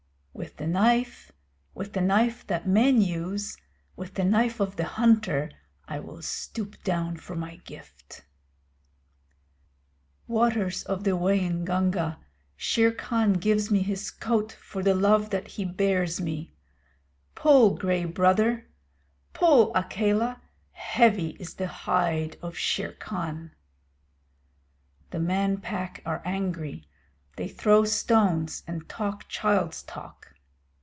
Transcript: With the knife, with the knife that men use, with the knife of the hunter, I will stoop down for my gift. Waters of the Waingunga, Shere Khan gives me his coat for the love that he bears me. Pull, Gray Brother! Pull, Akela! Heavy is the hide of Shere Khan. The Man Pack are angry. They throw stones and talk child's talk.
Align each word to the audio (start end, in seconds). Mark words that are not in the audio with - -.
With 0.33 0.57
the 0.57 0.65
knife, 0.65 1.31
with 1.75 1.93
the 1.93 2.01
knife 2.01 2.47
that 2.47 2.67
men 2.67 2.99
use, 2.99 3.57
with 3.95 4.15
the 4.15 4.23
knife 4.23 4.59
of 4.59 4.75
the 4.75 4.85
hunter, 4.85 5.51
I 5.87 5.99
will 5.99 6.23
stoop 6.23 6.81
down 6.83 7.17
for 7.17 7.35
my 7.35 7.57
gift. 7.57 8.23
Waters 10.27 10.83
of 10.83 11.03
the 11.03 11.15
Waingunga, 11.15 12.17
Shere 12.55 12.91
Khan 12.93 13.33
gives 13.33 13.69
me 13.69 13.83
his 13.83 14.09
coat 14.09 14.51
for 14.53 14.81
the 14.81 14.95
love 14.95 15.29
that 15.29 15.47
he 15.47 15.65
bears 15.65 16.19
me. 16.19 16.55
Pull, 17.35 17.75
Gray 17.77 18.05
Brother! 18.05 18.67
Pull, 19.33 19.71
Akela! 19.75 20.41
Heavy 20.71 21.31
is 21.41 21.55
the 21.55 21.67
hide 21.67 22.37
of 22.41 22.57
Shere 22.57 22.93
Khan. 22.93 23.51
The 25.11 25.19
Man 25.19 25.57
Pack 25.59 26.01
are 26.03 26.21
angry. 26.25 26.87
They 27.37 27.47
throw 27.47 27.85
stones 27.85 28.63
and 28.67 28.89
talk 28.89 29.27
child's 29.29 29.83
talk. 29.83 30.27